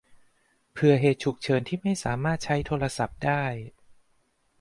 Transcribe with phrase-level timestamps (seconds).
[0.71, 3.43] เผื่อเหตุฉุกเฉินที่ไม่สามารถใช้โทรศัพท์ได้